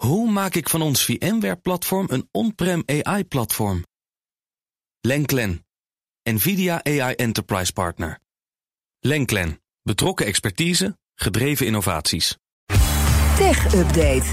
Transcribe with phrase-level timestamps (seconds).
[0.00, 3.84] Hoe maak ik van ons VMware-platform een on-prem AI-platform?
[5.00, 5.66] Lenklen,
[6.22, 8.18] NVIDIA AI Enterprise Partner.
[9.00, 12.36] Lenklen, betrokken expertise, gedreven innovaties.
[13.36, 14.24] Tech Update.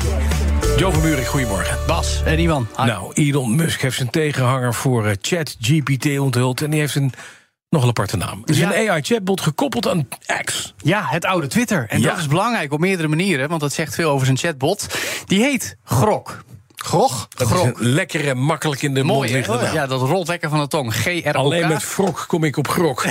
[0.77, 1.87] Jo van Buurik, goedemorgen.
[1.87, 2.67] Bas en Iwan.
[2.77, 2.85] Hi.
[2.85, 6.61] Nou, Elon Musk heeft zijn tegenhanger voor eh, ChatGPT onthuld...
[6.61, 7.11] en die heeft een
[7.69, 8.39] nog aparte naam.
[8.39, 8.75] Het is Ja.
[8.75, 10.07] een AI-chatbot gekoppeld aan
[10.43, 10.73] X.
[10.77, 11.85] Ja, het oude Twitter.
[11.89, 12.09] En Ja.
[12.09, 14.87] dat is belangrijk op meerdere manieren, want dat zegt veel over zijn chatbot.
[15.25, 16.43] Die heet Grok.
[16.87, 17.27] Grog?
[17.35, 19.73] Dat is een lekkere, makkelijk in de mond Mooi, liggende naam.
[19.73, 20.93] Ja, dat rolt lekker van de tong.
[20.93, 21.35] G-R-O-K.
[21.35, 23.05] Alleen met frok kom ik op grok.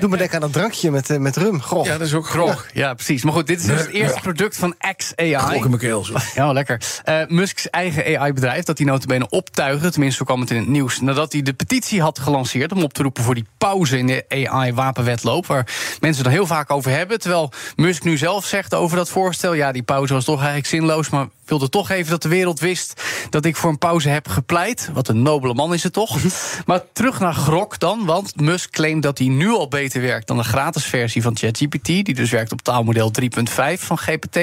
[0.00, 1.62] Doe me denken aan dat drankje met, eh, met rum.
[1.62, 1.86] Grog.
[1.86, 2.48] Ja, dat is ook Grok.
[2.50, 2.66] grok.
[2.72, 3.24] Ja, precies.
[3.24, 5.34] Maar goed, dit is dus het eerste product van XAI.
[5.34, 6.04] Grok in mijn keel.
[6.04, 6.14] zo.
[6.34, 6.82] Ja, lekker.
[7.04, 9.90] Eh Musk's eigen AI-bedrijf, dat hij notabene optuigen...
[9.90, 11.00] tenminste, zo kwam het in het nieuws...
[11.00, 12.72] nadat hij de petitie had gelanceerd...
[12.72, 15.46] om op te roepen voor die pauze in de AI-wapenwetloop...
[15.46, 15.66] waar
[16.00, 17.18] mensen het er heel vaak over hebben.
[17.20, 19.52] Terwijl Musk nu zelf zegt over dat voorstel...
[19.52, 21.08] ja, die pauze was toch eigenlijk zinloos...
[21.08, 23.02] maar wilde toch even dat de wereld wist...
[23.30, 24.90] dat ik voor een pauze heb gepleit.
[24.92, 26.18] Wat een nobele man is het toch.
[26.66, 30.26] maar terug naar Grok dan, want Musk claimt dat hij nu al beter werkt...
[30.26, 31.86] dan de gratis versie van ChatGPT...
[31.86, 34.38] die dus werkt op taalmodel 3.5 van GPT.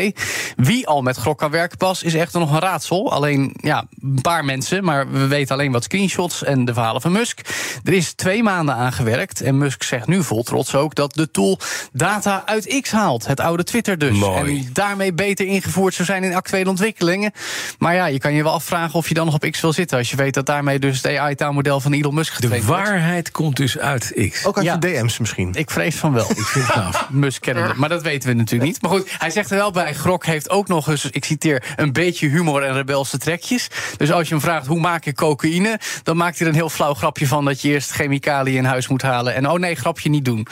[0.56, 3.12] Wie al met Grok kan werken pas, is echter nog een raadsel.
[3.12, 6.44] Alleen, ja, een paar mensen, maar we weten alleen wat screenshots...
[6.44, 7.40] en de verhalen van Musk.
[7.84, 10.96] Er is twee maanden aan gewerkt en Musk zegt nu vol trots ook...
[10.96, 11.60] dat de tool
[11.94, 14.18] data uit X haalt, het oude Twitter dus.
[14.18, 14.60] Mooi.
[14.60, 16.66] En daarmee beter ingevoerd zou zijn in actuele
[17.02, 17.32] ontwikkelingen.
[17.80, 19.98] Maar ja, je kan je wel afvragen of je dan nog op X wil zitten...
[19.98, 22.82] als je weet dat daarmee dus het AI-taalmodel van Elon Musk De getraind wordt.
[22.82, 24.46] waarheid komt dus uit X.
[24.46, 24.74] Ook uit Ja.
[24.74, 25.54] je DM's misschien.
[25.54, 26.30] Ik vrees van wel.
[26.32, 27.10] Ik vind het.
[27.10, 27.74] Musk kennen we.
[27.76, 28.82] Maar dat weten we natuurlijk niet.
[28.82, 29.94] Maar goed, hij zegt er wel bij...
[29.94, 31.64] Grok heeft ook nog eens, ik citeer...
[31.76, 33.68] een beetje humor en rebelse trekjes.
[33.98, 35.80] Dus als je hem vraagt hoe maak ik cocaïne...
[36.04, 37.46] dan maakt hij er een heel flauw grapje van...
[37.46, 39.36] dat je eerst chemicaliën in huis moet halen.
[39.36, 40.48] En oh nee, grapje niet doen.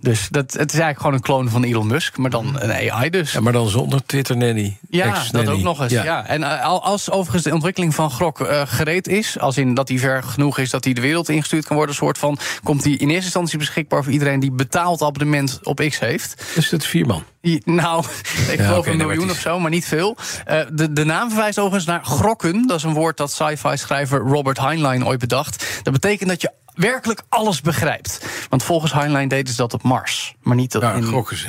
[0.00, 2.16] Dus dat, het is eigenlijk gewoon een kloon van Elon Musk...
[2.16, 3.32] maar dan een AI dus.
[3.32, 4.78] Ja, maar dan zonder Twitter nanny.
[4.90, 5.87] Ja, dat ook nog eens.
[5.90, 6.26] Ja.
[6.26, 9.88] En eh, al- als overigens de ontwikkeling van Grok eh, gereed is, als in dat
[9.88, 12.92] hij ver genoeg is dat hij de wereld ingestuurd kan worden, soort van, komt hij
[12.92, 16.44] in eerste instantie beschikbaar voor iedereen die betaald abonnement op X heeft.
[16.54, 17.24] Dus dat is vier man.
[17.64, 18.04] Nou,
[18.52, 20.16] ik geloof een miljoen het of zo, maar niet veel.
[20.44, 22.66] Eh, de, de naam verwijst overigens naar grokken.
[22.66, 25.80] Dat is een woord dat sci-fi-schrijver Robert Heinlein ooit bedacht.
[25.82, 28.26] Dat betekent dat je werkelijk alles begrijpt.
[28.48, 31.04] Want volgens Heinlein deden ze dat op Mars, maar niet, op- Ja, in-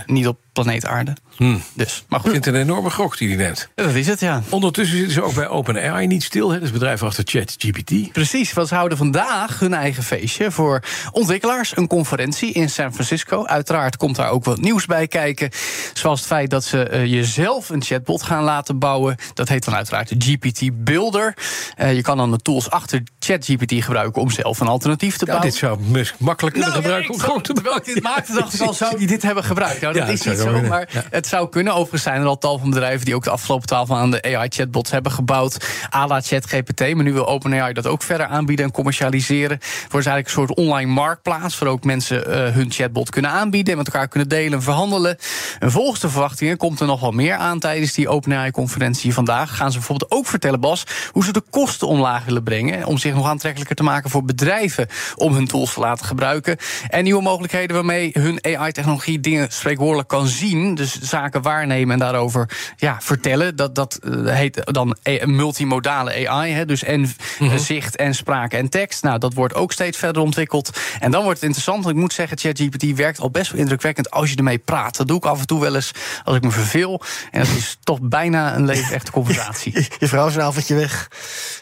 [0.05, 1.13] niet op planeet Aarde.
[1.35, 1.61] Hmm.
[1.73, 3.69] Dus, maar Ik goed, vind het een enorme grok die hij neemt.
[3.75, 4.41] dat is het, ja.
[4.49, 6.49] Ondertussen zitten ze ook bij OpenAI niet stil.
[6.49, 6.55] Hè?
[6.55, 8.11] Dat is bedrijf achter ChatGPT.
[8.11, 11.77] Precies, want ze houden vandaag hun eigen feestje voor ontwikkelaars.
[11.77, 13.45] Een conferentie in San Francisco.
[13.45, 15.49] Uiteraard komt daar ook wat nieuws bij kijken.
[15.93, 19.15] Zoals het feit dat ze eh, jezelf een chatbot gaan laten bouwen.
[19.33, 21.33] Dat heet dan uiteraard de GPT Builder.
[21.75, 25.31] Eh, je kan dan de tools achter ChatGPT gebruiken om zelf een alternatief te Ja,
[25.31, 25.49] bouwen.
[25.51, 28.33] dit zou Musk makkelijk kunnen Nou, ja, gebruiken om ik grok te ik dit maakte,
[28.33, 29.81] dacht ik al, zou die dit hebben gebruikt?
[29.81, 30.69] Nou, dat Ja, is niet zo, kunnen.
[30.71, 31.03] maar Ja.
[31.09, 31.73] het zou kunnen.
[31.73, 35.11] Overigens zijn er al tal van bedrijven die ook de afgelopen twaalf maanden AI-chatbots hebben
[35.11, 35.57] gebouwd.
[35.95, 36.79] à la ChatGPT.
[36.79, 39.57] Maar nu wil OpenAI dat ook verder aanbieden en commercialiseren.
[39.61, 41.57] Voor is eigenlijk een soort online marktplaats.
[41.59, 43.71] Waar ook mensen eh, hun chatbot kunnen aanbieden.
[43.71, 45.17] En met elkaar kunnen delen en verhandelen.
[45.59, 49.55] En volgens de verwachtingen komt er nog wel meer aan tijdens die OpenAI-conferentie vandaag.
[49.55, 52.85] Gaan ze bijvoorbeeld ook vertellen, Bas, hoe ze de kosten omlaag willen brengen.
[52.85, 56.57] Om zich nog aantrekkelijker te maken voor bedrijven om hun tools te laten gebruiken.
[56.87, 60.75] En nieuwe mogelijkheden waarmee hun AI-technologie dingen spreekwoordelijk kan zien.
[60.75, 63.55] Dus zaken waarnemen en daarover ja, vertellen.
[63.55, 66.51] Dat, dat eh, heet dan e- multimodale AI.
[66.53, 69.03] Hè, dus en eh, zicht en spraak en tekst.
[69.03, 70.77] Nou, dat wordt ook steeds verder ontwikkeld.
[70.99, 71.83] En dan wordt het interessant.
[71.83, 74.97] Want ik moet zeggen, ChatGPT werkt al best wel indrukwekkend als je ermee praat.
[74.97, 75.91] Dat doe ik af en toe wel eens
[76.23, 77.01] als ik me verveel.
[77.31, 79.73] En dat is toch bijna een levensechte conversatie.
[79.79, 81.07] Je, je vrouw is een avondje weg.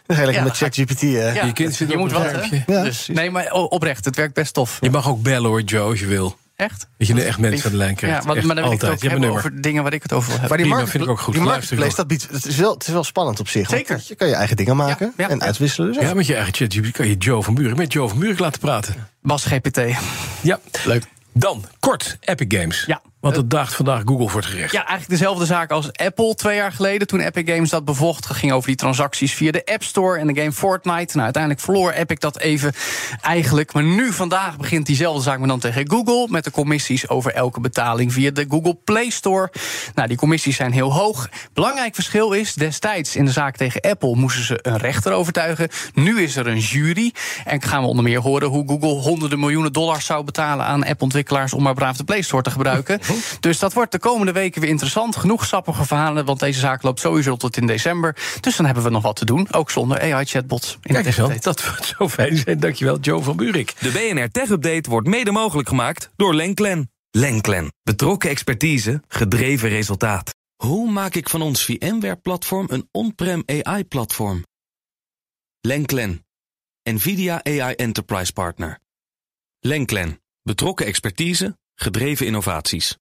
[0.06, 1.02] Dan ga je lekker Ja, met ChatGPT.
[1.02, 1.32] hè?
[1.32, 2.44] Ja, Je kind zit je op moet een wat, hè?
[2.44, 2.64] schermpje.
[2.74, 4.78] Ja, dus, nee, maar oprecht, het werkt best tof.
[4.82, 6.38] Je mag ook bellen hoor, Joe, als je wil.
[6.58, 6.88] Echt?
[6.98, 8.18] Dat je nu echt mensen aan de lijn krijgt.
[8.24, 9.24] Ja, want, maar dan wil ik het altijd.
[9.26, 10.50] ook over dingen waar ik het over wil hebben.
[10.50, 11.34] Maar die, market- vind ik ook goed.
[11.34, 13.70] die marketplace, dat biedt, het, is wel, het is wel spannend op zich.
[13.70, 13.96] Zeker.
[13.96, 15.94] Want Je kan je eigen dingen maken Ja, ja, en uitwisselen.
[15.94, 18.40] Dus Ja, met je eigen ChatGPT kan je Joe van Buren met Joe van Buren
[18.40, 19.08] laten praten.
[19.22, 19.82] Bas GPT.
[20.42, 20.60] Ja.
[20.86, 21.04] Leuk.
[21.34, 22.84] Dan, kort, Epic Games.
[22.88, 23.02] Ja.
[23.20, 24.72] Want het daagt vandaag Google voor het gerecht.
[24.72, 27.08] Ja, eigenlijk dezelfde zaak als Apple twee jaar geleden.
[27.08, 28.26] Toen Epic Games dat bevocht.
[28.26, 31.12] Ging over die transacties via de App Store en de game Fortnite.
[31.12, 32.74] Nou, uiteindelijk verloor Epic dat even
[33.22, 33.74] eigenlijk.
[33.74, 36.28] Maar nu vandaag begint diezelfde zaak maar dan tegen Google.
[36.30, 39.52] Met de commissies over elke betaling via de Google Play Store.
[39.96, 41.30] Nou, die commissies zijn heel hoog.
[41.54, 45.70] Belangrijk verschil is, destijds in de zaak tegen Apple moesten ze een rechter overtuigen.
[45.94, 47.14] Nu is er een jury.
[47.46, 51.54] En gaan we onder meer horen hoe Google honderden miljoenen dollars zou betalen aan app-ontwikkelaars
[51.54, 53.00] om maar braaf de Play Store te gebruiken.
[53.40, 55.16] Dus dat wordt de komende weken weer interessant.
[55.16, 58.16] Genoeg sappige verhalen, want deze zaak loopt sowieso tot in december.
[58.42, 60.78] Dus dan hebben we nog wat te doen, ook zonder AI-chatbots.
[60.82, 62.60] Kijk eens wel, dat wordt zo fijn zijn.
[62.60, 63.74] Dankjewel, Joe van Buurik.
[63.80, 66.92] De BNR Tech Update wordt mede mogelijk gemaakt door Lenklen.
[67.12, 67.74] Lenklen.
[67.84, 70.36] Betrokken expertise, gedreven resultaat.
[70.56, 74.44] Hoe maak ik van ons VMware-platform een on-prem AI-platform?
[75.62, 76.26] Lenklen,
[76.84, 78.80] NVIDIA AI Enterprise Partner.
[79.60, 82.98] Lenklen, betrokken expertise, gedreven innovaties.